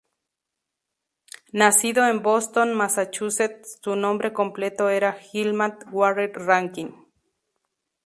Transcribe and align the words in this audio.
Nacido 1.51 2.07
en 2.07 2.23
Boston, 2.23 2.73
Massachusetts, 2.73 3.77
su 3.83 3.95
nombre 3.95 4.33
completo 4.33 4.89
era 4.89 5.13
"Gilman 5.13 5.77
Warren 5.91 6.31
Rankin"'. 6.33 7.05